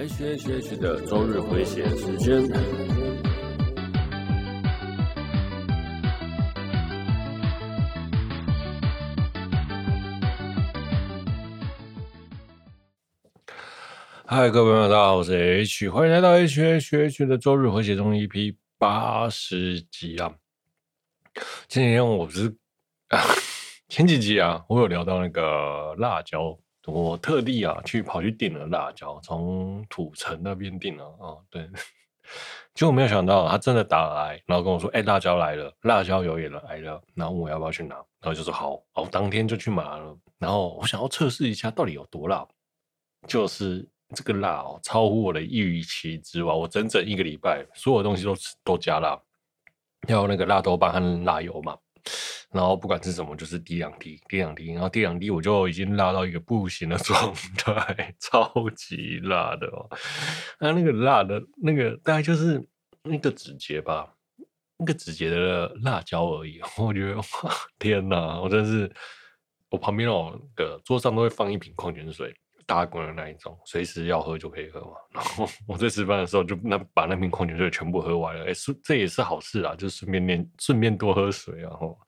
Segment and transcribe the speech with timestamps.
[0.00, 2.42] H H H 的周日回血时间。
[14.24, 20.32] 嗨，各位朋友，大家好，我是 H，欢迎来到 H H H 的周日回血中 EP 八十集啊。
[21.68, 22.56] 前几天我不是，
[23.90, 26.58] 前几集啊，我有聊到那个辣椒。
[26.86, 31.36] 我特地啊去跑去订了辣椒，从土城那边订了啊。
[31.50, 31.68] 对，
[32.74, 40.16] 结果没有想到他真的打来，然后跟我说：“哎、辣椒来了，辣椒油也来了。”然后问我要不要去拿，然后就说：“好。”我当天就去拿了。
[40.38, 42.46] 然后我想要测试一下到底有多辣，
[43.28, 46.52] 就是这个辣哦，超乎我的预期之外。
[46.54, 48.34] 我整整一个礼拜，所有东西都
[48.64, 49.20] 都加辣，
[50.08, 51.76] 要那个辣豆瓣和辣油嘛。
[52.50, 59.88] 然后不管是什么，就是滴两滴，滴两滴，然后滴两滴，我就已经辣到一个不行的 状态，超级辣的哦。
[60.58, 62.66] 那那个辣的，那个大概就是
[63.02, 64.12] 那个指节吧，
[64.76, 66.60] 那个指节的辣椒而已。
[66.76, 68.40] 我觉得哇，天哪！
[68.40, 68.92] 我真是，
[69.70, 72.34] 我旁边哦，个桌上都会放一瓶矿泉水。
[72.70, 74.92] 大罐的那一种，随时要喝就可以喝嘛。
[75.12, 81.70] 然后我在吃饭的时候就那把那瓶矿泉水全部喝完了，哎，是这也是好事啊，就顺便练，顺便多喝水啊。
[81.70, 81.98] 吼，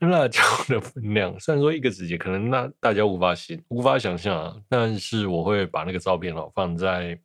[0.00, 7.18] 辣椒的分量，虽然说一个指节可能那大家无法想无法想象啊，但是我会把那个照片哦放在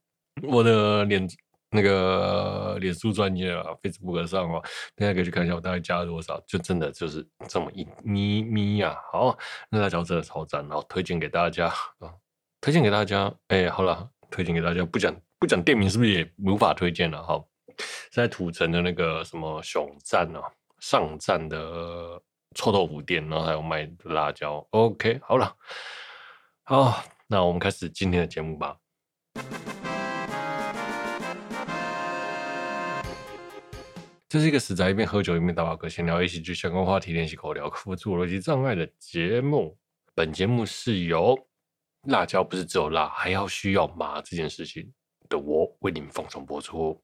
[0.43, 1.27] 我的脸
[1.69, 4.63] 那个脸书专业啊 Facebook 上哦，
[4.95, 8.95] 大家可以去看一下我大概加了多少，就真的就是这么一咪咪呀。
[9.11, 9.37] 好，
[9.69, 11.67] 那辣椒真的超赞，然后推荐给大家
[11.99, 12.07] 啊。
[12.63, 17.21] 推荐给大家，哎、好了，推荐给大家，不讲不讲店名，是不是也无法推荐了？
[17.21, 17.37] 哈，
[18.09, 20.39] 在土城的那个什么熊站啊，
[20.79, 22.21] 上站的
[22.55, 24.65] 臭豆腐店，然后还有卖辣椒。
[24.69, 25.53] OK，好了，
[26.63, 28.77] 好，那我们开始今天的节目吧。
[34.29, 39.77] 这是一个死宅一边喝酒一边打马闲聊一起去相关话题练习口聊，克服自我逻辑障碍的节目。
[40.15, 41.37] 本节目是由。
[42.07, 44.91] 辣椒不是只有辣，还要需要麻这件事情
[45.29, 47.01] 的我为你们放送播出。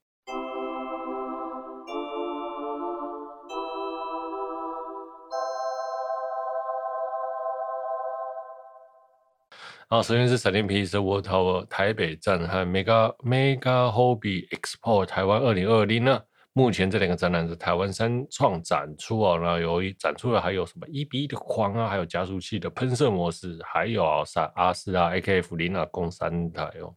[9.87, 16.21] 好，首先是闪电霹雳车 World Tower 台北站和 Mega Mega Hobby Expo 台湾二零二零呢。
[16.59, 24.25] 目前这两个展览是台湾三创展出哦，然后有一展出的还有什么一比一的框啊，还有加速器的喷射模式，还有啊
[24.55, 26.93] 阿斯啊 AKF 零啊共三台哦。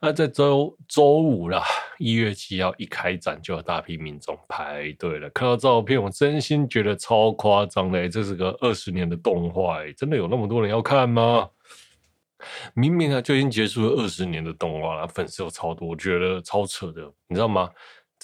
[0.00, 1.64] 那在周周五啦，
[1.98, 5.28] 一月七号一开展就有大批民众排队了。
[5.30, 11.50] 看到照片，我真心觉得超夸张的，这是个二十年的动画，真的有那么多人要看吗？
[12.72, 17.68] 明明啊就已经结束了二十年的动画了，粉丝有超多，我觉得超扯的，你知道吗？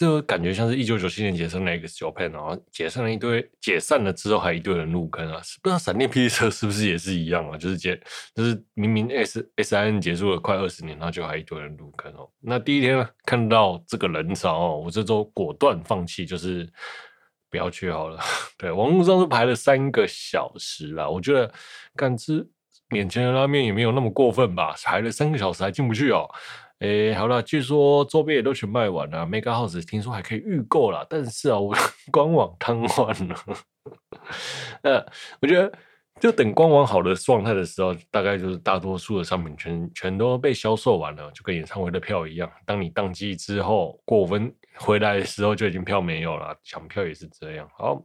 [0.00, 5.42] 这个感觉像是一九九七年解散的 X Japan，然后解散了一堆，解散了之后还一堆人入坑啊！
[5.62, 7.58] 不知道闪电霹雳车是不是也是一样啊？
[7.58, 8.00] 就是解，
[8.34, 12.26] 就是明明 S S I N 结束了快二十年，然后就还一堆人入坑哦。
[12.40, 16.66] 那第一天呢，看到这个人潮哦，我这周果断放弃，就是
[17.50, 18.18] 不要去好了。
[18.56, 21.52] 对，网络上是排了三个小时啦，我觉得
[21.94, 22.42] 敢吃
[22.88, 24.74] 免钱的拉面也没有那么过分吧？
[24.82, 26.26] 排了三个小时还进不去哦。
[26.80, 31.74] 哎，好了，据说周边也都全卖完了，Mega House 听说还可以预购了，但是啊，我
[32.10, 33.36] 官网瘫痪了。
[34.82, 35.04] 那
[35.42, 35.70] 我觉得，
[36.18, 42.50] 就等官网好的状态的时候，大概就是大多数的商品全全都被销售完了，就跟演唱会的票一样。
[42.64, 46.56] 当你当机之后过分回来的时候，就已经票没有了。
[46.64, 47.68] 抢票也是这样。
[47.76, 48.02] 好，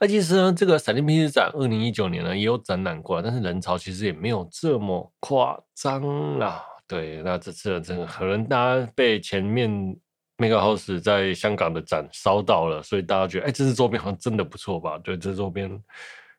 [0.00, 6.62] 那其实呢，这个闪电霹雳展二零一九年呢也有展览过，但是人潮其实也没有这么夸张啊。
[6.88, 9.70] 对，那这次真的可能大家被前面
[10.38, 14.96] Mega House 在香港的展烧到了，所以大家觉得，哎，这次周边好像真的不错吧？
[14.98, 15.70] 对，这周边，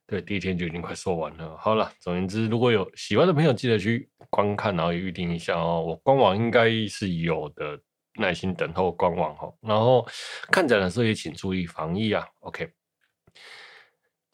[0.08, 1.56] 对，第一天就已经快售完了。
[1.58, 5.84] 好了，总言之，如果有喜欢的朋友，记得去观看，然后也预定一下哦。
[5.88, 7.80] 我官网应该是有的，
[8.16, 9.54] 耐心等候官网哈。
[9.62, 10.04] 然后
[10.52, 12.26] 看展的时候也请注意防疫啊。
[12.40, 12.68] OK。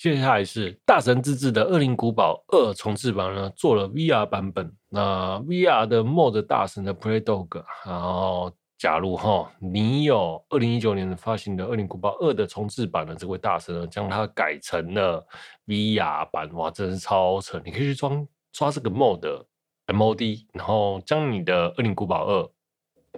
[0.06, 4.72] 接下来是大神自制的《恶灵古堡二》重制版呢，做了 VR 版本。
[4.88, 15.26] 那 VR 的 Mod 大神的 Play Dog，然后假如哈你有二零一九年发行的《恶灵古堡二》的重制版的这位大神呢，将它改成了
[15.66, 17.60] VR 版，哇，真是超扯！
[17.66, 19.44] 你可以去装刷这个 Mod
[19.88, 22.44] MOD，然后将你的《恶灵古堡二》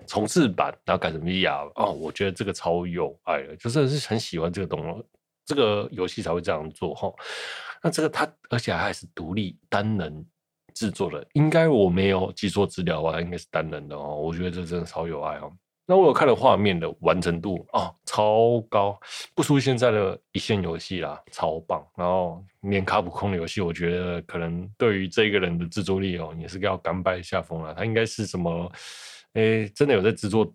[0.08, 5.04] 重制版，然后改成 VR 哦，我觉得这个超有爱了，就真的是很喜欢这个东西。
[5.48, 7.12] 这个游戏才会这样做哈，
[7.82, 10.26] 那这个它而且还是独立单人
[10.74, 14.18] 制作的，应该我没有记错资料的话，应该是单人的哦。
[14.18, 15.52] 我觉得这真的超有爱哦。
[15.90, 19.00] 那我有看了画面的完成度哦，超高，
[19.34, 21.82] 不输现在的一线游戏啦，超棒。
[21.96, 27.74] 然后连卡普空的游戏，我觉得可能对于这个人的制作力哦，也是要甘拜下风了。
[27.74, 28.70] 他应该是什么？
[29.36, 30.54] 诶，真的有在制作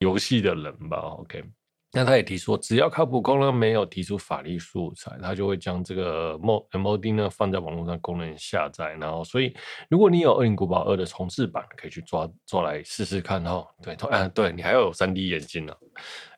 [0.00, 1.42] 游戏的人吧？OK。
[1.90, 8.92] 那他也提说，只要靠谱功能没有提出法律素材，他就会将这个 MOD 呢放在网络上供人下载。
[9.00, 9.54] 然后，所以
[9.88, 13.66] 如果你有《恶灵古堡二》的重制版，可以去抓抓来试试看哦。
[13.82, 15.74] 对，啊，对你还要有三 D 眼镜呢。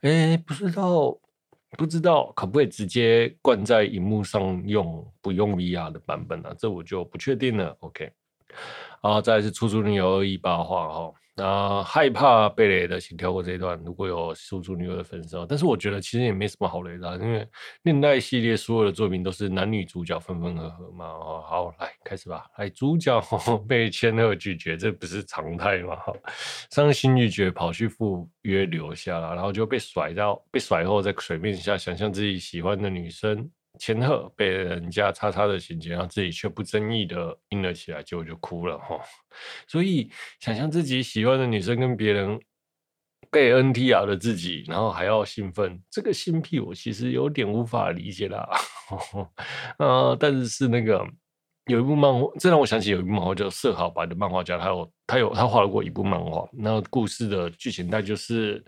[0.03, 1.19] 哎，不知道
[1.77, 6.55] 不知道可不可以直接灌在荧幕上用，不用 VR 的版本呢？
[6.57, 7.77] 这我就不确定了。
[7.81, 8.09] OK，
[9.03, 11.13] 然后再来是出租女友二一八话哈。
[11.41, 13.81] 啊，害怕被雷的，请跳过这一段。
[13.85, 17.47] 如果有出租女友的粉丝，但是我觉得其实也没什么好雷的，因为
[17.83, 21.07] 恋爱系列所有的作品都是男女主角分分合合嘛。
[21.07, 22.47] 哦，好，来开始吧。
[22.59, 23.21] 来，主角
[23.67, 25.97] 被千鹤拒绝，这不是常态吗？
[26.71, 33.51] 伤心欲绝，跑去赴约留下了，然后就被甩到被甩后，在水面下想象自己喜欢的女生。
[33.81, 39.01] 千鹤被人家叉叉的情节，然后自己却不争意的硬了起来，结果就哭了哈。
[39.67, 42.39] 所以想象自己喜欢的女生跟别人
[43.31, 48.47] 被 NTR 的自己，然后还要兴奋，这个心癖我其实有点无法理解啦。
[49.79, 51.03] 啊， 但是是那个
[51.65, 58.63] 有一部漫画，这让我想起有一部漫画叫《色好白》的漫画家，他有他有他画过一部漫画，那故事的剧情大概就是。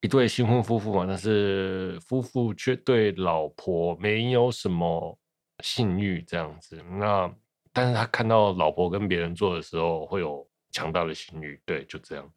[0.00, 5.18] 一对新婚夫妇嘛，但是夫妇却对老婆没有什么
[5.62, 6.82] 性欲这样子。
[6.98, 7.30] 那
[7.72, 12.28] 但是他看到老婆跟别人做的时候，会有强大的性欲，对，就这样。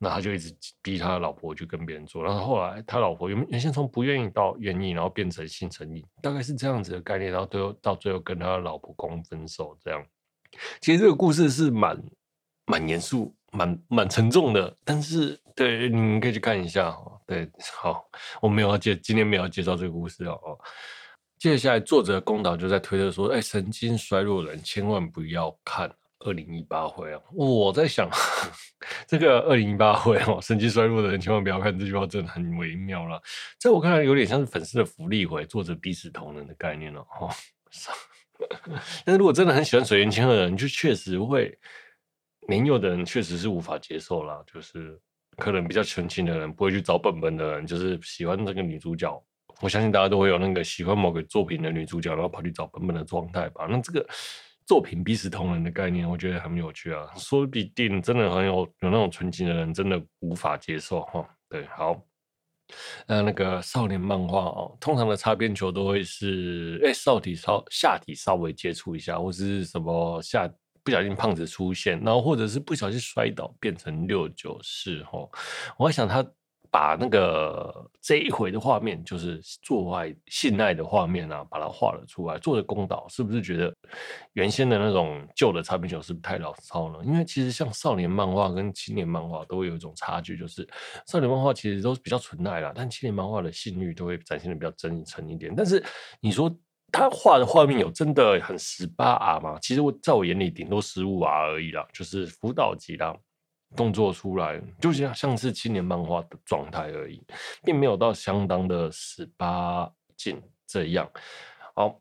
[0.00, 7.32] 那他就一直逼他老婆去跟别人做，然后后来他老婆原原先从不愿意到愿意，然后变成性成瘾，大概是这样子的概念。
[7.32, 10.04] 然后最后到最后跟他老婆公分手这样。
[10.80, 12.00] 其实这个故事是蛮
[12.68, 13.34] 蛮严肃。
[13.50, 16.94] 蛮蛮沉重的，但是对，你们可以去看一下。
[17.26, 18.04] 对，好，
[18.42, 20.38] 我没有要介，今天没有要介绍这个故事哦。
[21.38, 28.06] 接下来，作者宫岛就在推特说：“哎，神经衰弱的人千万不要看二零一八会啊！”我在想，
[29.08, 33.18] 这个二零一八会哦，神经衰弱的人千万不要看这句话，真的很微妙了。
[33.58, 37.30] 在我看来，有点像是粉丝的福利会，作者彼此同仁的概念了哦。
[39.06, 41.58] 但是如果真的很喜欢水原千鹤的人，就确实会。
[42.48, 44.98] 年幼的人确实是无法接受啦，就是
[45.36, 49.22] 可能比较纯情的人不会去找本本的人，就是喜欢这个女主角。
[49.60, 53.66] 我相信大家都会有那个喜欢某个作品的女主角，然后跑去找本本的状态吧。
[53.68, 54.08] 那这个
[54.66, 57.06] 作品彼此同仁的概念，我觉得很有趣啊。
[57.16, 61.28] 说不定真的很有有那种纯情的人，真的无法接受哈。
[61.50, 62.00] 对，好，
[63.06, 70.50] 那那个少年漫画哦，通常的擦边球都会是哎，少体稍下体稍微接触一下，或是什么下。
[70.88, 75.30] 不小心胖子出现，然后或者是不小心摔倒变成六九四吼，
[75.76, 76.26] 我在想他
[76.70, 82.38] 把那个这一回的画面，就是做爱性爱的画面啊，把它画了出来。
[82.38, 83.70] 做的公道是不是觉得
[84.32, 87.04] 原先的那种旧的擦边球是不是太老骚了？
[87.04, 90.66] 因为其实像少年漫画跟青年漫画都会有一种差距，就是
[91.06, 95.52] 少年漫画其实都是比较纯爱啦，但青年漫画的性欲都会展现的比较真诚一点。
[95.54, 95.84] 但是
[96.18, 96.50] 你说。
[96.90, 99.58] 他画的画面有真的很十八 R 吗？
[99.60, 103.14] 其实我在我眼里顶多十五 R 而已啦，就是辅导级啦，
[103.76, 107.22] 动作出来就像像是青年漫画的状态而已，
[107.62, 111.10] 并没有到相当的十八禁这样。
[111.74, 112.00] 好，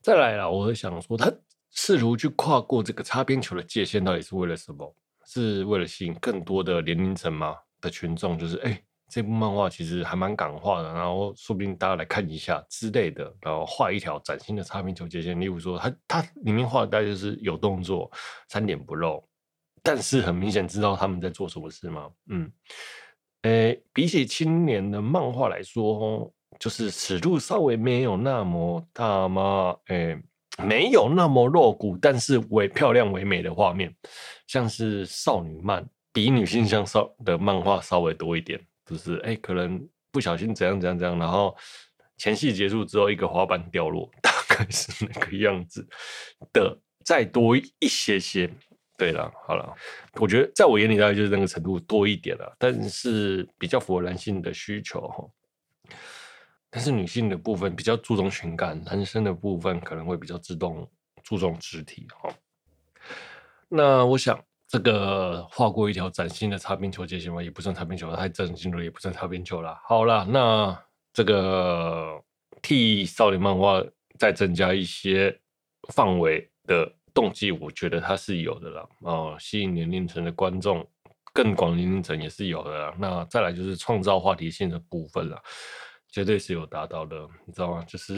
[0.00, 1.32] 再来啦，我会想说，他
[1.70, 4.94] 试图去跨过这个擦边球的界限，到底是为了什么？
[5.24, 7.54] 是为了吸引更多的年龄层吗？
[7.80, 8.82] 的群众就是哎。
[9.08, 15.40] 这部漫画其实还蛮感化的，然后说不定大家来看一下之类的，然后画一条崭新的擦边球界线。
[15.40, 18.10] 例如说，它它里面画的大概就是有动作，
[18.48, 19.26] 三点不漏，
[19.82, 22.10] 但是很明显知道他们在做什么事吗？
[22.28, 22.52] 嗯，
[23.42, 29.74] 诶，比起青年的漫画来说，就是尺度稍微没有那么大吗？
[29.86, 30.20] 诶，
[30.62, 33.94] 没有那么露骨，但是唯漂亮唯美的画面，
[34.46, 38.60] 像是少女漫，比女性向少的漫画稍微多一点。
[38.88, 41.54] 就是哎，可能不小心怎样怎样怎样，然后
[42.16, 45.86] 前戏结束之后，一个滑板掉落，大概 是那个样子
[46.54, 48.50] 的，再多一些些。
[48.96, 49.76] 对了，好了，
[50.14, 55.24] 我觉得在我眼里大概就是那个程度多一点了，但是比较符合男性的需求哈。
[56.70, 60.90] 但是女性的部分比较注重情感，男生的部分可能会比较自动
[61.22, 62.34] 注重肢体哈。
[63.68, 64.42] 那我想。
[64.68, 67.42] 这个画过一条崭新的擦边球界线吗？
[67.42, 69.74] 也不算擦边球，太崭新了，也不算擦边球了。
[69.82, 70.78] 好了，那
[71.10, 72.22] 这个
[72.60, 73.82] 替少年漫画
[74.18, 75.40] 再增加一些
[75.94, 78.86] 范围的动机，我觉得它是有的啦。
[79.00, 80.86] 哦，吸引年龄层的观众，
[81.32, 82.94] 更广年龄层也是有的啦。
[82.98, 85.42] 那再来就是创造话题性的部分啦，
[86.10, 87.82] 绝对是有达到的，你知道吗？
[87.88, 88.14] 就是。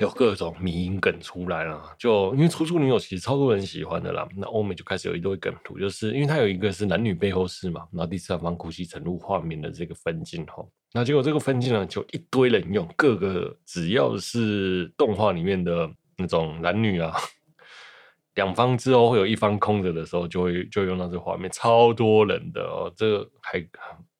[0.00, 10.64] 有各种迷因梗出来了，就因为《出租女友》其实超多人喜欢的啦，那欧美就开始有一堆梗图，就是因为它有一个是男女背后事嘛，然后第三方哭泣沉入画面的这个分镜哈，
[10.94, 17.14] 那结果这个分镜呢，就一堆人用，各个只要是动画里面的那种男女啊，
[18.36, 23.62] 两方之后会有一方空着的时候，就会就用到这画面，超多人的哦，这个还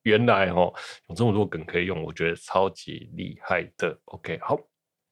[0.02, 0.70] 原来哦
[1.08, 3.98] 有这么多梗可以用，我觉得超级厉害的。
[4.04, 4.60] OK，好。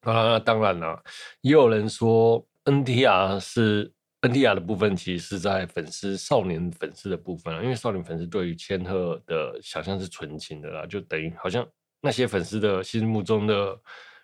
[0.02, 1.02] 啊，那当然了，
[1.40, 11.66] 也有人说 NTR 是 NTR 的部分，其实是在粉丝少年粉丝的部分啊，因为少年粉丝对于千鹤的想象是纯情的啦，就等于好像
[12.00, 13.78] 那些粉丝的心目中的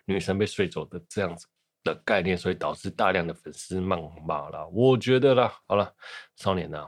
[0.05, 1.45] 女神被睡走的这样子
[1.83, 4.65] 的概念，所以导致大量的粉丝谩骂啦。
[4.71, 5.93] 我觉得啦，好了，
[6.37, 6.87] 少年呐，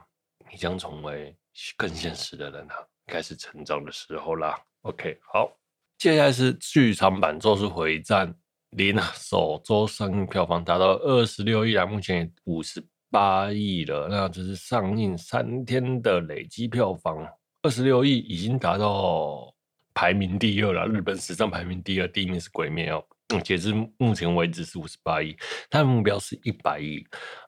[0.51, 1.35] 你将成为
[1.75, 2.75] 更现实的人啊，
[3.05, 4.57] 开始成长的时候啦。
[4.81, 5.51] OK，好，
[5.97, 8.33] 接下来是剧场版《咒术回战》。
[8.71, 14.07] 零首周上映票房达到二十六亿啊，目前也五十八亿了。
[14.09, 17.25] 那就是上映三天的累积票房
[17.61, 19.53] 二十六亿，已经达到
[19.93, 20.85] 排名第二了。
[20.85, 23.03] 日本史上排名第二，第一名是《鬼灭》哦。
[23.43, 25.35] 截至目前为止是五十八亿，
[25.69, 26.95] 它的目标是一百亿。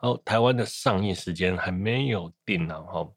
[0.01, 2.81] 然后台湾的上映时间还没有定呢。
[2.83, 3.07] 哈，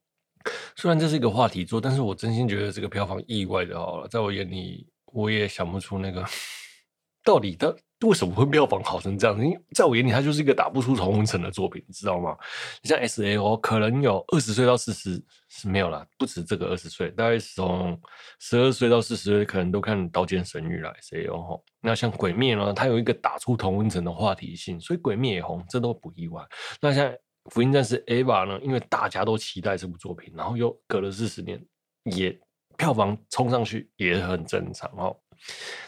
[0.77, 6.25] 虽然这是一个话题作，但是我真心觉得这个票房意外的好了，在我眼里我也想不出那个
[7.25, 7.77] 到底的。
[8.07, 9.37] 为什么会票房好成这样？
[9.45, 12.37] 因为在我眼里，它就是一个打不出同温层的作品，你知道吗？
[12.83, 18.01] 你像 S A O，可能有二十岁到四十是没有啦，不止这个二十岁，大概从
[18.41, 20.91] 十二岁到四十岁，可能都看《刀剑神域》了。
[21.01, 26.43] S A O 那像《鬼灭》呢，它有一个打出同温层的话题性，所以《鬼灭》也红，这都不意外。
[26.81, 27.07] 那像
[27.51, 31.61] 《福音战士 EVA》呢，因为大家都期待这部作品，然后又隔了四十年，
[32.05, 32.39] 也
[32.77, 35.17] 票房冲上去也很正常哦。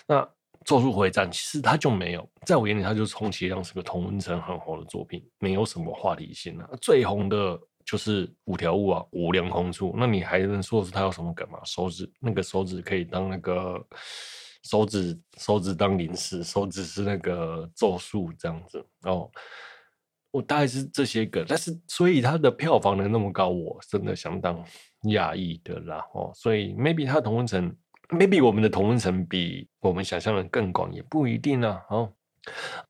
[0.07, 0.29] 那
[0.65, 6.69] 咒术回战其实它就没有，在我眼里，它就充其量是个同温层很红的作品，没有什么话题性啊。
[6.81, 9.95] 最红的就是五条悟啊，无量空处。
[9.97, 11.61] 那你还能说是它有什么梗吗？
[11.65, 13.87] 手指那个手指可以当那个
[14.63, 19.31] 手指，手指当零食，手指是那个咒术这样子哦。
[20.31, 24.65] 我大概是这些梗，但是所以它的票房能那么高，我真的相当
[25.05, 26.33] 讶异的啦哦。
[26.35, 27.77] 所以 maybe 它同温层。
[28.11, 31.83] Maybe 我们的同温层比我们想象的更广，也不一定啊。
[31.89, 32.11] 好，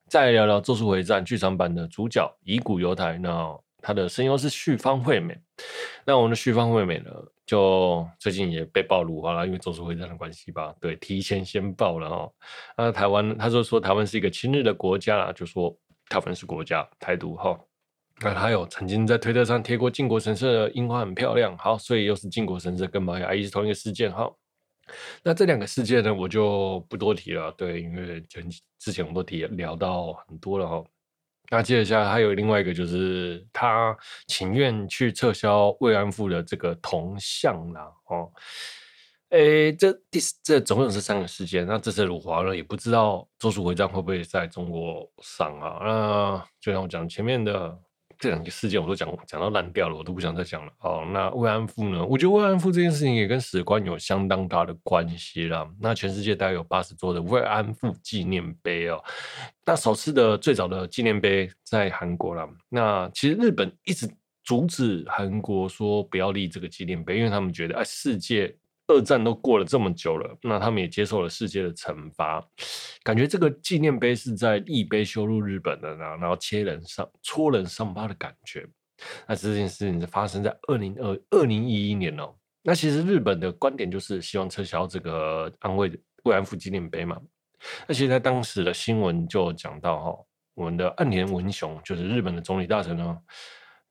[0.08, 5.38] 再聊聊《咒术回战》剧场版的主角乙骨忧太，那他的声优是绪方惠美。
[6.04, 7.10] 那我们的绪方惠美呢，
[7.46, 10.74] 就最近也被爆露了，因为《咒术回战》的关系吧？
[10.80, 12.32] 对，提前先爆了哦。
[12.76, 15.76] 那台湾，他就说台湾是一个亲日的国家啦，就说
[16.08, 17.58] 台湾是国家，台独哈。
[18.20, 24.36] 那他有曾经在推特上贴过靖国神社的樱花很漂亮，好，所以又是靖国神社跟玛雅伊是同一个事件，好。
[25.22, 27.50] 那这两个事件呢，我就不多提了。
[27.52, 28.48] 对，因为前
[28.78, 30.84] 之前我们都提聊到很多了哈。
[31.50, 37.92] 那接着下来还有另外一个，就是他情愿去撤销慰安妇的这个铜像啦。
[38.08, 38.32] 哦。
[39.30, 41.66] 诶，这第这总共是三个事件。
[41.66, 45.78] 那这次辱华呢，也不知道《周树回战》会不会在中国上啊？
[45.82, 47.78] 那就像我讲前面的。
[48.18, 50.72] 这两个事件我都讲讲到烂掉了，我都不想再讲了。
[50.80, 52.04] 哦，那慰安妇呢？
[52.04, 55.68] 我觉得慰安妇这件事情也跟史官有相当大的关系啦。
[55.80, 59.02] 那全世界大概有八十座的慰安妇纪念碑哦。
[59.64, 62.48] 那首次的最早的纪念碑在韩国啦。
[62.68, 64.08] 那其实日本一直
[64.42, 68.54] 阻止韩国说不要立这个纪念碑，因为他们觉得哎，世界。
[68.86, 72.46] 二战都过了这么久了，那他们也接受了世界的惩罚，
[73.02, 78.68] 感觉这个纪念碑是在立碑羞辱日本的，然后切人上戳人伤疤的感觉。
[79.26, 82.34] 那这件事情是发生在二零二二零一一年哦。
[82.62, 85.90] 那其实日本的观点就是希望撤销这个安慰
[86.24, 87.18] 慰安妇纪念碑嘛。
[87.88, 90.24] 那其实在当时的新闻就讲到哈，
[90.54, 93.18] 我们的岸田文雄就是日本的总理大臣呢，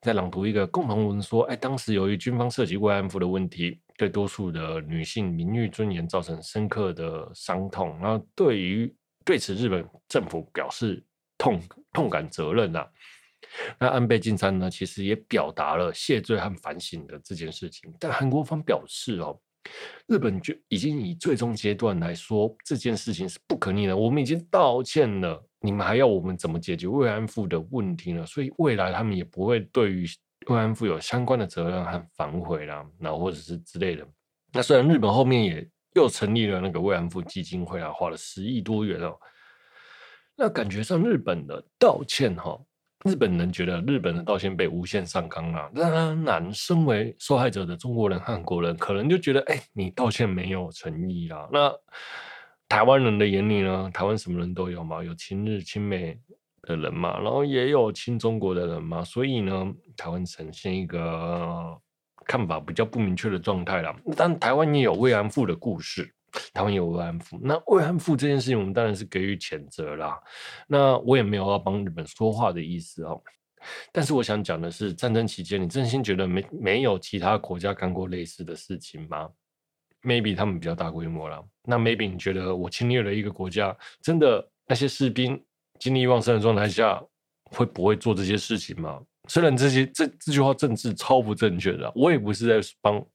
[0.00, 3.80] 在朗读一个共同文说，哎，当时由于军方涉及慰安妇的问题。
[3.96, 8.92] 对多数的女性名誉尊严造成深刻的伤痛，然后对于
[9.24, 11.04] 对此日本政府表示
[11.38, 11.60] 痛
[11.92, 12.84] 痛感责任呐、
[13.78, 17.94] 那安倍晋三呢，其实也表达了谢罪和反省的这件事情。
[18.00, 19.40] 但韩国方表示哦，
[20.08, 23.96] 日本就已经以最终阶段来说，这件事情是不可逆的。
[23.96, 28.26] 我们已经道歉了，你们还要我们怎么解决慰安妇的问题呢？
[28.26, 30.04] 所以未来他们也不会对于。
[30.46, 34.06] 慰安妇有相关的责任和反悔啦，然后或者是之类的。
[34.52, 39.16] 那虽然日本后面也又成立了那个慰安妇基金会啊，花了十亿多元哦。
[40.36, 42.60] 那感觉上日本的道歉哈，
[43.04, 45.70] 日本人觉得日本的道歉被无限上纲了。
[45.74, 51.48] 当然，身为受害者的中国人、韩国人可能就觉得，哎，你道歉没有诚意啦。
[51.52, 51.72] 那
[52.68, 53.88] 台湾人的眼里呢？
[53.94, 56.18] 台湾什么人都有嘛，有亲日亲美
[56.64, 61.76] 的人嘛，然后也有亲中国的人嘛，所以呢，台湾呈现一个
[62.26, 63.94] 看法比较不明确的状态啦。
[64.16, 66.12] 但台湾也有慰安妇的故事。
[66.52, 70.20] 台湾有慰安妇，那慰安妇这件事情，我们当然是给予谴责啦。
[70.66, 73.22] 那我也没有要帮日本说话的意思哦。
[73.92, 79.30] 但是我想讲的是，战争期间，你真心觉得没没有其他国家干过类似的事情吗
[80.02, 81.40] ？Maybe 他们比较大规模啦。
[81.62, 85.40] 那 Maybe 你觉得我侵略了一个国家，真的那些士兵
[85.84, 86.98] 精力旺盛的状态下，
[87.50, 89.02] 会不会做这些事情吗？
[89.28, 93.06] 虽然这些这这句话政治超不正确的，我也不是在帮。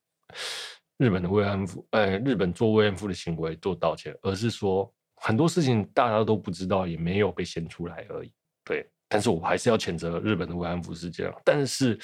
[1.00, 8.32] 日本的慰安妇，呃，日本做慰安妇的行为做道歉，而是说很多事情大家都不知道，也没有被掀出来而已。
[8.64, 11.34] 对，但是我还是要谴责日本的慰安妇是这样。
[11.44, 11.98] 但是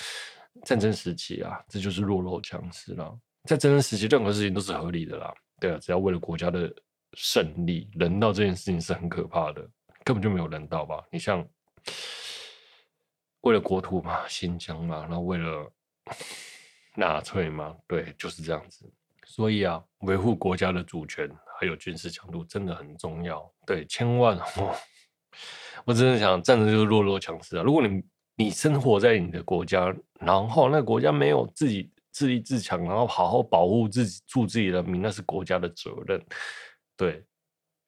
[0.64, 3.16] 战争时期啊，这就是弱肉强食了。
[3.44, 5.32] 在战争时期，任何事情都是合理的啦。
[5.60, 6.74] 对啊，只要为了国家的
[7.14, 9.70] 胜利，人道这件事情是很可怕的，
[10.06, 11.04] 根本就没有人道吧？
[11.12, 11.46] 你像
[13.42, 15.70] 为了国土嘛，新疆嘛，然后为了。
[16.98, 17.76] 纳粹嘛？
[17.88, 18.90] 对，就是这样子。
[19.26, 23.54] 所以啊，维护国家的主权还有军事强度真的很重要。
[23.66, 24.74] 对，千万哦，
[25.84, 27.64] 我真的想，战争就是弱肉强食啊。
[27.64, 28.02] 如果你
[28.38, 36.26] 你生活在你的国家，然后那个国家没有自己自立自强，然后好好保护自己、助自己的民，那是国家的责任。
[36.96, 37.26] 对，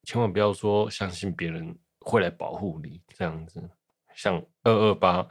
[0.03, 1.73] 千万不要说相信别人
[2.09, 3.61] 会来保护你这样子。
[4.15, 5.27] 像二二八，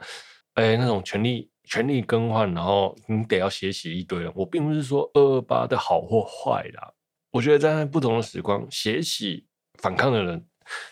[0.53, 1.49] 哎，那种权力。
[1.69, 4.31] 权力更换，然后你得要血洗一堆人。
[4.33, 6.93] 我并不是说二二八的好或坏啦，
[7.29, 9.45] 我觉得在不同的时光，血洗
[9.79, 10.41] 反抗的人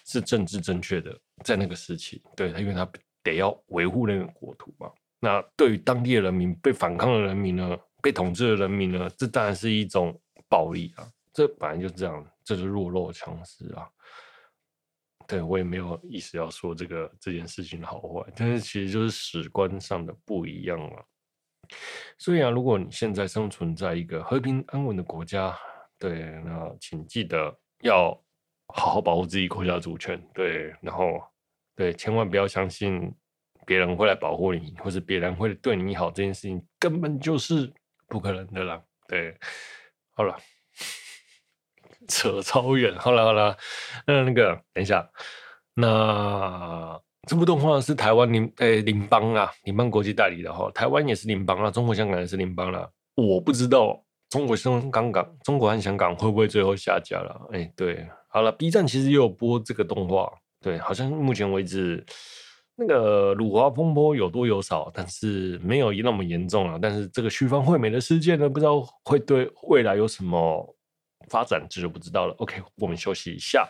[0.06, 2.86] 是政治正确的，在那个时期，对他，因为他
[3.24, 4.92] 得要维护那个国土嘛。
[5.22, 10.14] 那对于当地的人民，被反抗的人民呢，被统治的人民呢，这当然是一种
[10.50, 11.08] 暴力啊。
[11.32, 13.88] 这本来就是这样，这是弱肉强食啊。
[15.28, 21.06] 对，我也没有意思要说这个这件事情的好坏，但是其实就是史观上的不一样了。
[22.18, 25.58] 所以啊，如果你现在生存在一个和平安稳的国家，
[25.98, 28.12] 对，那请记得要
[28.68, 31.20] 好好保护自己国家主权，对，然后
[31.76, 33.12] 对，千万不要相信
[33.66, 37.74] 别人会来保护你，或是别人会对你好，这件事情根本就是
[38.08, 38.84] 不可能的啦。
[39.08, 39.36] 对，
[40.14, 40.38] 好了。
[42.08, 43.56] 扯超远， 好了好了，
[44.08, 45.08] 那那个等一下，
[45.76, 52.88] 那这部动画是台湾联诶联邦啊，联邦国际代理的哈，台湾也是联邦啊，中国香港也是联邦啦。
[53.16, 57.50] 我不知道中国香港港，中国和香港会不会最后下架了？
[57.52, 62.06] 哎，对，好了，B 站其实也有播这个动画，对，好像目前为止
[62.76, 66.78] 那个辱华风波有多有少，但是没有那么严重了。
[66.80, 70.75] 但是这个旭方惠美的事件呢，不知道会对未来有什么。
[71.30, 72.34] 发展这就不知道了。
[72.40, 73.68] OK，我们休息一下。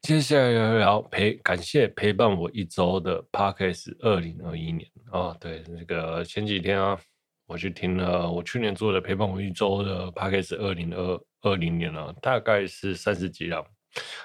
[0.00, 6.98] 接下来聊聊陪，感谢陪伴我一周的 Podcast 二零二一年哦，对，那个前几天啊。
[7.48, 13.64] 我去听了我去年做的陪伴我一周的 Podcast 二零二二零年了，大概是三十集了。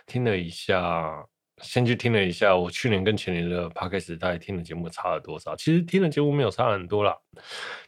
[0.06, 1.26] 听了一下，
[1.62, 5.56] 先去听了一下我去年跟前年的 Podcast 大概听的节目差了多少。
[5.56, 7.18] 其实听的节目没有差很多啦，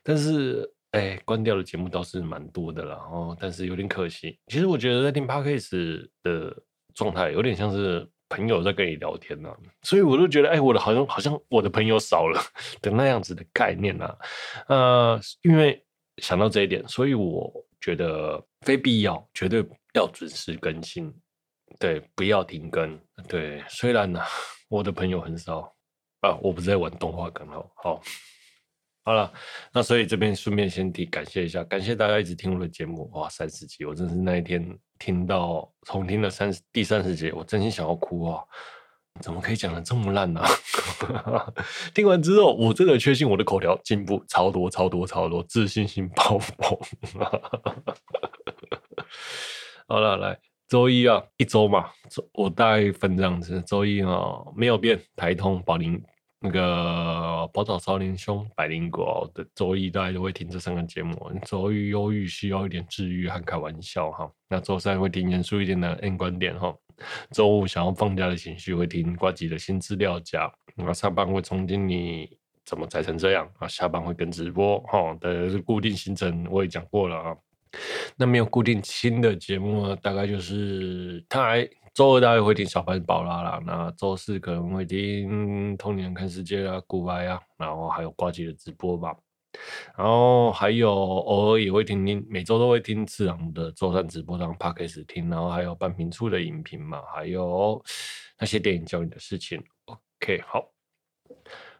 [0.01, 2.95] 但是哎，关掉的节目倒是蛮多的啦。
[2.95, 4.39] 哦，但是有点可惜。
[4.47, 6.55] 其实我觉得在听 Podcast 的
[6.93, 8.09] 状态有点像是。
[8.29, 12.41] 朋友在跟你聊天呢、啊，所以我都觉得，哎，我的好像好像我的朋友少了
[12.81, 14.17] 的那样子的概念啊。
[14.67, 15.83] 呃，因为
[16.17, 21.13] 想到这一点，所以我觉得非必要，绝对要准时更新，
[21.79, 23.63] 对，不要停更，对。
[23.67, 24.21] 虽然呢，
[24.69, 25.73] 我的朋友很少
[26.21, 28.01] 啊，我不是在玩动画梗哦，好。
[29.05, 29.31] 好了，
[29.71, 38.43] 那所以这边顺便先提感谢一下，感谢大家一直听我的节目，哇，三十集，我真是那一天听到重听了三十第三十集，我真心想要哭啊！
[39.21, 40.49] 怎么可以讲得这么烂呢、啊？
[41.93, 46.75] 听完之后，我真的确信我的口条进步超多超多超多，自信心爆棚。
[49.87, 51.91] 好了，来周一啊，一周嘛，
[52.33, 56.01] 我大概分这样子，周一啊没有变，台通保林。
[56.39, 61.31] 那个宝岛少年兄、百灵果的周一，大家都会听这三个节目。
[61.45, 66.75] 周一忧郁需要一点治愈和开玩笑哈，那周三会听严肃一点的 N 观点哈，
[67.31, 77.35] 周五想要放假的情绪会听呱吉的新资料夹，那上班会重听你怎么宅成这样啊，下班会跟直播哈的固定行程，我也讲过了啊。
[78.15, 89.15] 那没有固定新的节目呢，大概就是他还周二大概会听小潘宝拉啦，那周四可能会听童年看世界啊、古白啊，然后还有挂机的直播吧，
[89.97, 97.81] 然后还有偶尔也会听听，每周都会听次郎的周三直播当 Podcast 听，然后还有半瓶醋的影评嘛，还有
[98.37, 99.63] 那些电影教你的事情。
[99.85, 100.69] OK，好，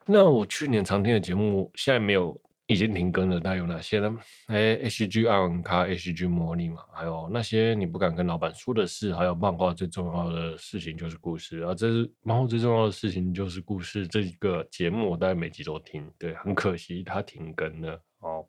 [0.06, 2.42] 那我去年常听的节目现在没有。
[2.68, 4.18] 已经停更了，那有哪些呢？
[4.48, 11.76] 哎，H G 爱玩咖，H G 魔力嘛，还有那些你不敢跟老板说的事，还有漫画最重要的事情就是故事啊。
[11.76, 14.08] 这是漫画最重要的事情就是故事。
[14.08, 18.46] 这个节目我大概每集都听，对，很可惜它停更了哦。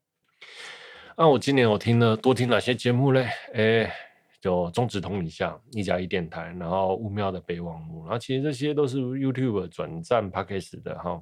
[1.17, 3.29] 那、我今年我听了多听哪些节目嘞？
[3.53, 4.06] 哎。
[4.47, 11.21] 有中指通一下一加一电台，然后乌喵的备忘录，然后其实这些都是 YouTube 转战 Podcast 的哈。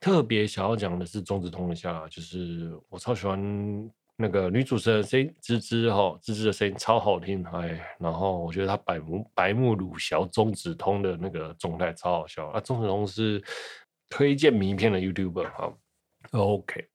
[0.00, 7.80] 特别想要讲的是中指通一下，就是我超喜欢那个女主持人声音吱吱哈，吱吱的声音超好听哎。
[7.98, 12.60] 然后我觉得他白目白目鲁小中指通的那个状态超好笑啊。
[12.60, 13.42] 中指通是
[14.10, 15.72] 推荐名片的 YouTuber 哈。
[16.32, 16.86] OK，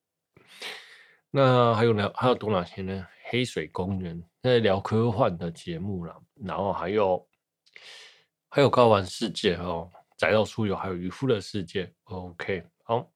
[1.30, 3.08] 那还有呢还有多哪些呢？
[3.32, 6.14] 黑水公园在聊科幻的节目了，
[6.44, 7.26] 然后还有
[8.50, 11.90] 还有高玩世界哦，宅到出游，还有渔夫的世界。
[12.04, 13.10] OK，好，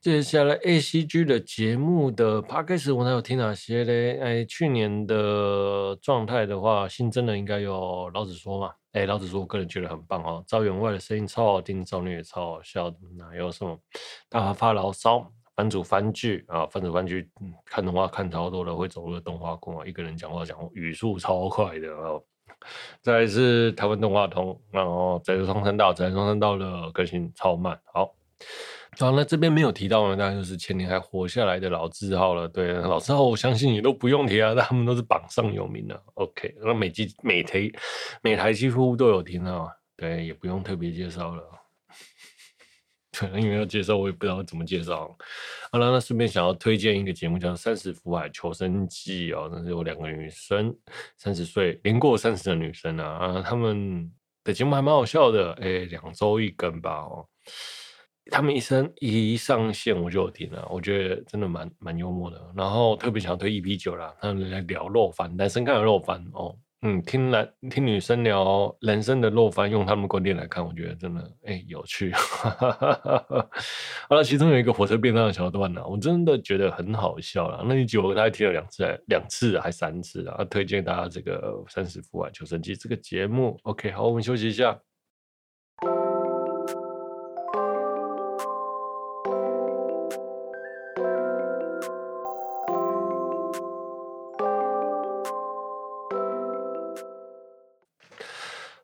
[0.00, 4.20] 接下来 ACG 的节目的 Podcast 我还有听哪些嘞？
[4.20, 8.72] 哎，去年的状态的话，新增的应该有老子说嘛？
[8.92, 12.96] 哎，老子说我个人觉得很棒哦，赵员外的声音超好听，赵女也超好笑的。
[13.18, 13.76] 那还有什么？
[14.28, 15.32] 大发牢骚。
[15.62, 17.30] 番主番剧啊，番主番剧，
[17.64, 22.20] 看动画看超多了，会走入动画控啊，一个人讲话讲语速超快的哦。
[23.00, 27.80] 再来是台湾动画通，然后宅神双声道，宅神双声道的更新超慢。
[27.94, 28.12] 好，
[28.98, 32.48] 好，那这边没有提到呢，当然就是前年还活下来的老字号了。
[32.48, 36.02] 对，老字号我相信你都不用提啊，他们都是榜上有名的。
[36.14, 37.70] OK，那每集每台
[38.20, 41.44] 每台几乎都有听啊，对，也不用特别介绍了。
[43.12, 45.16] 可能因为要介绍，我也不知道怎么介绍。
[45.70, 49.50] 好了，那顺便想要推荐一个节目，叫《三十福海求生记》哦。
[49.52, 50.74] 那是有两个女生，
[51.18, 54.10] 三十岁，年过三十的女生啊，啊，他们
[54.42, 55.52] 的节目还蛮好笑的。
[55.60, 57.26] 哎，两周一更吧哦。
[58.30, 62.40] 他们一生一上线我就有听了，我觉得真的蛮蛮幽默的。
[62.56, 66.56] 然后特别想要推 EP 九啦，他们来聊肉番，男生看的肉番哦。
[66.84, 72.10] 嗯，听男听女生聊人生的落番，用他们观点来看，我觉得真的哎、有趣。
[74.08, 77.62] 好了，其中有一个火车变道的桥段呢、我真的觉得很好笑了。
[77.64, 83.56] 那一集我大概听了两次，两次还三次啊，推荐大家这个三十副啊求生记这个节目。
[83.62, 84.76] OK，好，我们休息一下。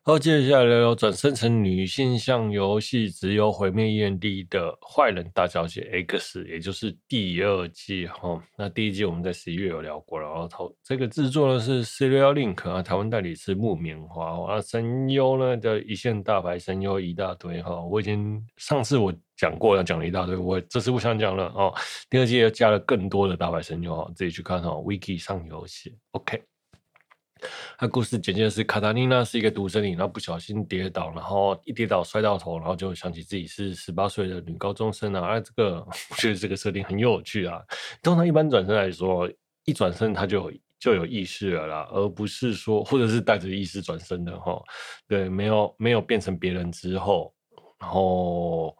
[0.09, 8.41] 好，接下来聊聊转生成女性向游戏，只有毁灭焰帝的坏人大小姐 X，也就是第二季哈。
[8.57, 17.79] 那第一季我们在十一月有聊过了，然后这个制作呢是 c e r i a l Link 啊，台湾代理是木棉花啊，声优呢叫一线大牌声优一大堆哈。
[17.79, 21.71] 我已经上次我讲过了，讲了一大堆，我这次不想讲了哦。
[22.09, 26.48] 第二季又加了更多的大牌声优哈，自己去看哈，Wiki 上游戏，OK。
[27.77, 35.21] 他故事简介是卡塔丽娜是一个独生女，然后不小心跌倒，然后一跌倒摔到头，然后就想起自己是十八岁的女高中生啊。
[35.21, 35.75] 啊，这个
[36.09, 37.61] 我觉得这个设定很有趣啊。
[38.01, 39.29] 通常一般转身来说，
[39.65, 44.61] 一转身他就就有意识了啦，而不是说或者是带着意识转身的哈。
[45.07, 47.33] 对，没有没有变成别人之后，
[47.79, 48.75] 然后。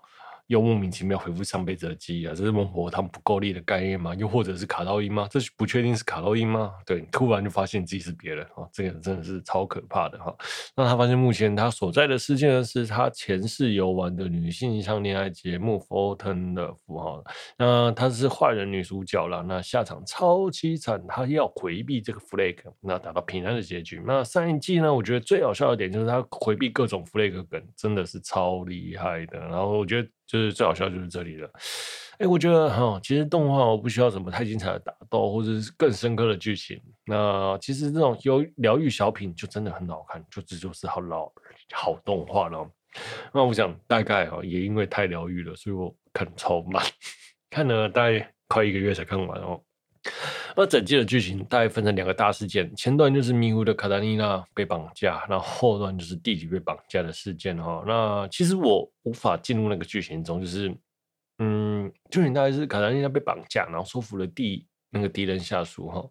[0.49, 4.15] 又莫名其妙恢复上辈子的记忆啊，这是孟婆汤不够力的概念吗？
[4.15, 5.27] 又或者是卡到阴吗？
[5.29, 6.73] 这不确定是卡到阴吗？
[6.87, 10.35] 对，突然就发现自己是别人啊，这个真的是超可怕的哈。
[10.75, 17.23] 那他发现目前他所在的世界呢，是他前世游玩的女性向恋爱节目《Fortune》的符号。
[17.55, 24.01] 那她是坏人女主角了，那下场超凄惨，她要回避这个 flag，那达到平安的结局。
[24.03, 29.37] 那上一季呢，我觉得最好笑的点就是他回避各种 flag 梗，真的是超厉害的。
[29.37, 30.09] 然后我觉得。
[30.29, 31.49] 就是最好笑就是这里了，
[32.19, 36.79] 哎，我觉得哈，其实动画我不需要什么太精彩的打斗，或者是更深刻的剧情。
[37.07, 41.33] 那其实这种有疗愈小品就真的很好看，就这就是好老
[41.73, 42.69] 好动画了。
[43.33, 46.85] 那我想大概哈，也因为太疗愈了，所以我看超慢，
[47.49, 49.59] 看了大概快一个月才看完哦。
[50.55, 57.83] 那整季的剧情大概分成两个大事件，前段就是迷糊的卡达尼娜被绑架，然后后段就是弟弟被绑架的事件哈。
[57.85, 60.75] 那其实我无法进入那个剧情中，就是
[61.39, 66.05] 嗯，剧情大概是卡达尼娜被绑架，然后说服了弟那个敌人下属哈。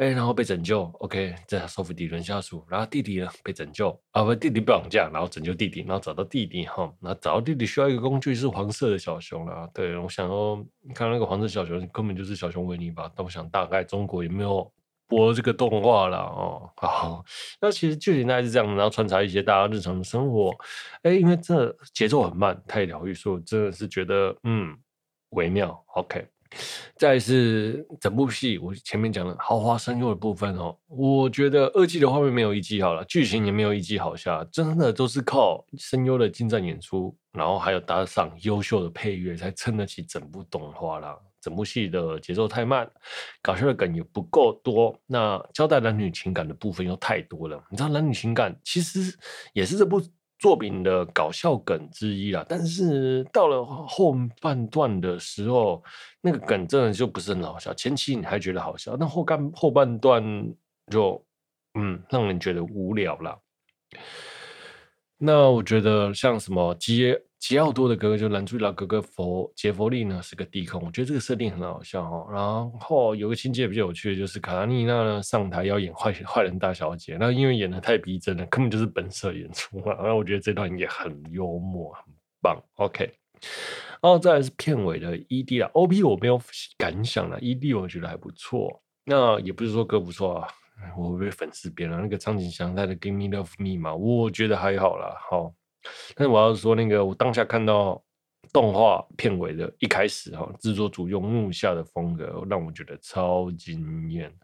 [0.00, 13.12] 哎，然后被拯救，OK，这收服敌人下属，然后弟弟呢被拯救啊，不，弟弟被绑架，然后拯救弟弟，然后找到弟弟哈，那找到弟弟需要一个工具是黄色的小熊啦，对，我想说，你看那个黄色小熊根本就是小熊维尼吧？
[13.14, 14.72] 但我想大概中国有没有
[15.06, 16.20] 播这个动画啦？
[16.20, 17.22] 哦，好，
[17.60, 20.50] 那其实剧情大概是这样，然后穿插一些大家日常的生活，
[21.02, 24.74] 哎，因为这节奏很慢，太疗愈，所以我真的是觉得嗯
[25.32, 26.26] 微妙，OK。
[26.96, 41.16] 再是整部戏，我前面讲的豪华声优的部分哦，我觉得二季的画面没有一季好了，剧情也没有一季好下，真的都是靠声优的精湛演出，然后还有搭上优秀的配乐，才撑得起整部动画啦。
[41.40, 42.86] 整部戏的节奏太慢，
[43.40, 47.58] 搞笑的梗也不够多，那交代男女情感的部分又太多了。
[47.70, 49.16] 你知道男女情感其实
[49.54, 50.02] 也是这部。
[50.40, 55.84] 作品的搞笑梗之一啦，但是到了后半段的时候，
[56.22, 57.74] 那个梗真的就不是很好笑。
[57.74, 60.24] 前期你还觉得好笑，那后半后半段
[60.90, 61.22] 就
[61.74, 63.38] 嗯，让人觉得无聊了。
[65.18, 70.84] 那我觉得像什么杰杰奥多的哥哥，就男主角哥哥佛杰佛利呢，是个地控。
[70.84, 72.28] 我觉得这个设定很好笑哦。
[72.30, 79.94] 然后有个情节比较有趣的，就是卡塔丽娜呢上台要演坏坏人大小姐，那因为演得太逼真了，根本就是本色演出嘛。
[79.94, 82.04] 然后我觉得这段也很幽默，很
[82.42, 82.62] 棒。
[82.74, 83.10] OK，
[84.02, 86.38] 然后再来是片尾的 ED 啦，OP 我没有
[86.76, 88.82] 感想了，ED 我觉得还不错。
[89.06, 90.48] 那也不是说歌不错啊。
[90.96, 95.14] 我被粉丝编了那个苍井翔太的《Give Me Love Me》嘛，我觉得还好啦。
[95.30, 95.52] 好，
[96.14, 98.02] 但是我要说那个，我当下看到
[98.52, 104.34] 动画片尾的一开始哈，制作组用木下的风格，让我觉得超惊艳，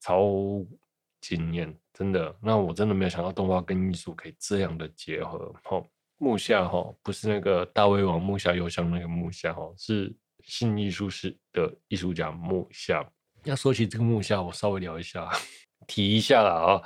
[0.00, 0.24] 超
[1.20, 2.34] 惊艳，真的。
[2.40, 5.54] 那我真的没有想到动画跟艺术可以这样的结合。
[5.62, 5.82] 哈，
[6.18, 10.12] 木下哈不是那个大胃王木下佑香那个木下哈，是
[10.44, 13.08] 新艺术室的艺术家木下。
[13.44, 15.28] 要说起这个木下，我稍微聊一下，
[15.86, 16.82] 提一下啦啊。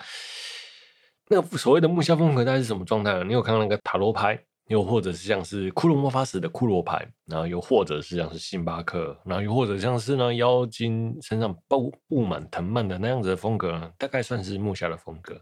[1.28, 3.24] 那个所谓的木下风格，大概是什么状态呢？
[3.24, 15.40] 你有看到那个塔罗牌，又或者是像是骷髅魔法使的骷髅牌，然后又或者是像是星巴克，然后又或者像是呢妖精身上布布满藤蔓的那样子的风格，大概算是木下的风格。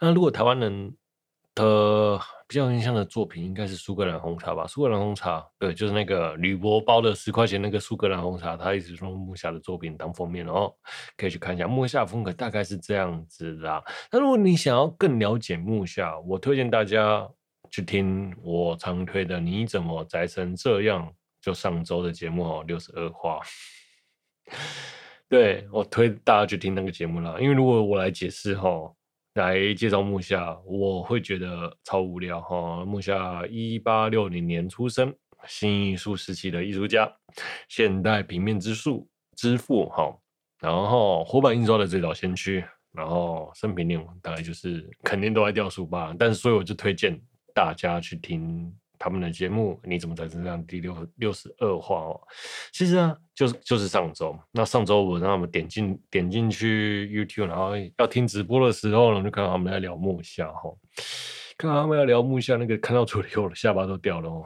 [0.00, 0.94] 那如果台湾人
[1.60, 4.66] 呃比较印象的作品应该是苏格兰红茶吧？
[4.66, 10.72] 苏格兰红茶，对，就是那个铝箔包的十块钱那个苏格兰红茶，他一直用木下的作品当封面哦，
[11.16, 13.84] 可以去看一下木下风格大概是这样子的。
[14.10, 17.28] 那如果你想要更了解木下，我推荐大家
[17.70, 21.06] 去听我常推的《你怎么宅成这样》，
[21.40, 23.38] 就上周的节目哦，六十二话。
[25.28, 28.92] 对，我推大家去听那个节目啦，因为如果我来解释哈。
[29.34, 32.84] 来介绍木下，我会觉得超无聊哈。
[32.84, 35.14] 木下一八六零年出生，
[35.46, 37.10] 新艺术时期的艺术家，
[37.68, 40.12] 现代平面之术之父哈。
[40.58, 46.14] 然后活版印刷的最早先驱，然后生平年大概就是肯定都在雕塑吧。
[46.18, 47.18] 但是所以我就推荐
[47.54, 48.74] 大家去听。
[49.00, 50.62] 他们的节目你怎么在这样？
[50.66, 52.20] 第六六十二话哦，
[52.70, 54.38] 其实呢，就是就是上周。
[54.52, 60.70] 那上周我让他们点进点进去 YouTube，然后要听直播的时候呢，就看到他们在聊木下哈。
[61.56, 64.44] 看到他们要聊木下，那个看到嘴里我的下巴都掉了哦，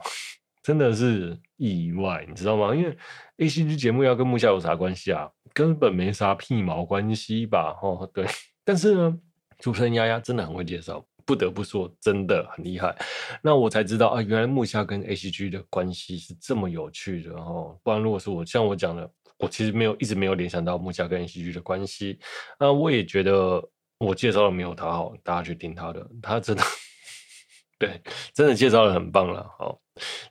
[0.62, 2.72] 真的是意外，你知道吗？
[2.72, 2.96] 因为
[3.38, 5.28] ACG 节目要跟木下有啥关系啊？
[5.52, 7.76] 根本没啥屁毛关系吧？
[7.82, 8.24] 哦，对。
[8.64, 9.18] 但是呢，
[9.58, 11.04] 主持人丫丫真的很会介绍。
[11.24, 12.94] 不得不说，真的很厉害。
[13.42, 17.78] 那我才知道啊，原来木下跟 ACG 的关系是这么有趣的哦。
[17.82, 22.18] 不然，如果是我像我讲的，我其实没有一直没有联想到木下跟 ACG 的关系。
[22.58, 23.62] 那我也觉得
[23.98, 26.62] 我介绍的没有他好，大家去听他的，他真的
[27.78, 28.00] 对，
[28.32, 29.48] 真的介绍的很棒了。
[29.58, 29.80] 好，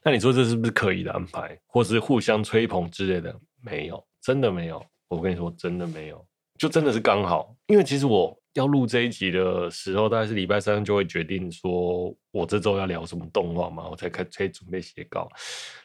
[0.04, 3.36] 那你说这是不是可以的安排，或是互相吹捧之类的？
[3.62, 4.84] 没有，真的没有。
[5.10, 6.26] 我跟你说，真的没有，
[6.58, 7.56] 就真的是刚好。
[7.68, 8.38] 因为其实我。
[8.54, 15.28] 要录这一集的时候，大概是礼拜三就会决定说，我这周要聊什么动画嘛，我才开才准备写稿。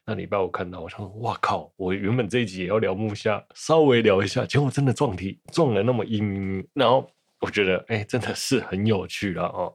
[0.04, 1.72] 那礼拜我看到，我想说，哇靠！
[1.76, 6.68] 我原本这一集也要聊木下，稍微聊一下，结果真的撞题撞了那么一咪咪。
[6.74, 9.74] 然后我觉得，哎、真的是很有趣了哦。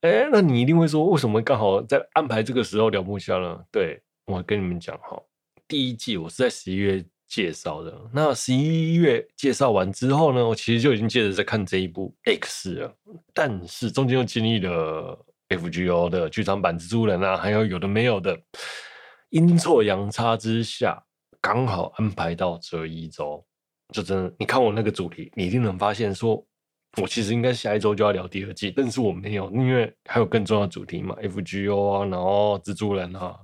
[0.00, 3.64] 哎、那你一定会说，为什么刚好在安排这个时候聊木下呢？
[3.70, 5.22] 对，我跟你们讲哈，
[5.68, 7.06] 第一季我是在十一月。
[7.34, 12.96] 介绍的那十一月介绍完之后呢，我其实就已经接着在看这一部 X 了，
[13.32, 15.18] 但是中间又经历了
[15.48, 18.38] FGO 的剧场版蜘蛛人啊，还有有的没有的，
[19.30, 21.02] 阴错阳差之下，
[21.40, 23.44] 刚好安排到这一周，
[23.92, 26.46] 就真的，你看我那个主题，你一定能发现说。
[27.02, 33.36] 我其实应该下一周就要聊第二季，但是我没有，因为还有更重要的主题嘛，FGO 啊，然后蜘蛛人啊，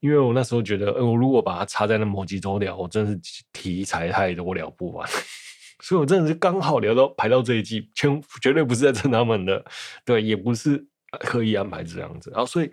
[0.00, 3.18] 因为我那时候觉得，呃，我如果把它插在那某几周聊，我真是
[3.52, 5.08] 题材太多聊不完，
[5.82, 9.64] 所以我真的是刚好聊到排到这一季，全绝对不是在蹭他们的，
[10.04, 10.84] 对，也不是
[11.20, 12.70] 刻意安排这样子，然后所以，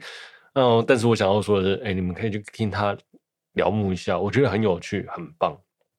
[0.53, 2.97] 嗯，但是我想要说的是，哎，你们可以去听他
[3.53, 5.57] 聊木一下，我觉得很有趣，很棒。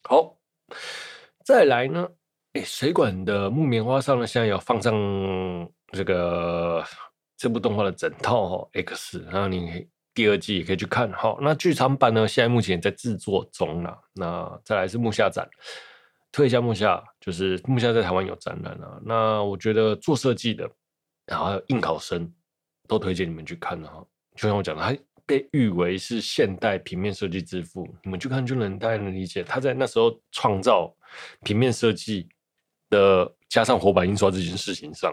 [0.08, 0.36] 好，
[1.44, 2.08] 再来呢。
[2.64, 4.94] 水管的木棉花上呢，现在有放上
[5.92, 6.82] 这个
[7.36, 9.86] 这部动画的整套哈 X，然后你
[10.16, 11.38] 第二季也可以去看好。
[11.40, 13.96] 那剧场版呢，现在目前在制作中了。
[14.14, 15.48] 那再来是木下展，
[16.32, 18.98] 推一下木下，就是木下在台湾有展览啊。
[19.04, 20.68] 那我觉得做设计的，
[21.26, 22.28] 然后应考生
[22.88, 24.04] 都推荐你们去看哈。
[24.34, 30.92] 就像我讲的，他被誉为是现代平面设计之父，你们去看就能大概能理解他在那时候创造
[31.44, 32.28] 平面设计。
[32.88, 35.12] 的加上活版印刷这件事情上，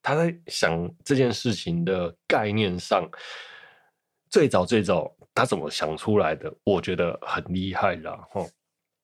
[0.00, 3.10] 他在想这件事情的概念上，
[4.32, 6.52] 最早最早他怎么想出来的？
[6.64, 8.48] 我觉得很厉害啦，吼！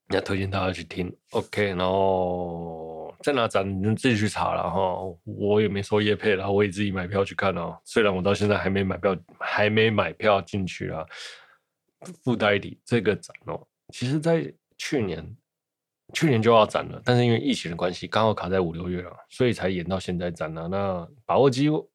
[0.09, 1.67] 那推荐大家去听，OK。
[1.75, 4.99] 然后在哪展，你们自己去查了哈。
[5.25, 7.79] 我也没收业配，然后我也自己买票去看哦。
[7.85, 11.05] 虽然我到现在还没买票，还没买票进去啊。
[12.25, 15.37] 附带一这个展哦，其实在去年。
[16.15, 20.67] 去年就要展了，但是因为疫情的关系，刚好卡在五六月了，所以才延到现在展了。
[20.67, 21.87] 那把握机会，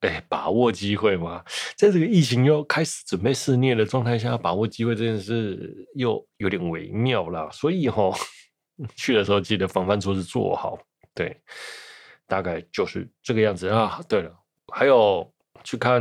[0.00, 1.42] 哎，把握机会嘛，
[1.76, 7.50] 在这个疫情又开始准备肆虐的状态下，把握机会这件事又有点微妙了。
[7.50, 8.12] 所以哈，
[8.94, 10.78] 去的时候记得防范措施做好，
[11.14, 11.36] 对，
[12.26, 14.00] 大概就是这个样子啊。
[14.08, 14.32] 对了，
[14.72, 15.32] 还有
[15.64, 16.00] 去看，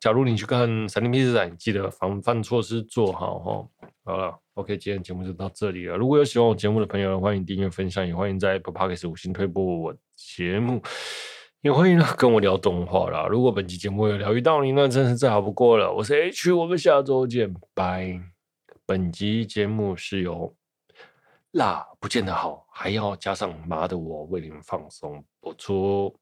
[0.00, 3.88] 假如你去看闪电批次展，记得防范措施做好哈。
[4.04, 4.36] 好了。
[4.54, 5.96] OK，今天节目就到这里了。
[5.96, 10.82] 如果有喜欢我节目的朋友，欢迎订阅、分享，也欢迎在 Apple Podcast 五星推播我节目，
[11.62, 13.26] 也欢迎跟我聊动画啦。
[13.26, 15.92] 如果本期节目有疗愈到你，那真是再好不过了。
[15.92, 18.18] 我是 H，我们下周见，拜。
[18.86, 20.56] 本集节目是由
[21.50, 26.16] 辣不见得好，还要加上麻的我为你们放松播出。